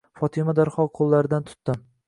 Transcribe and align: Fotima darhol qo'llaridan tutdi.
Fotima 0.19 0.55
darhol 0.61 0.89
qo'llaridan 1.01 1.49
tutdi. 1.53 1.81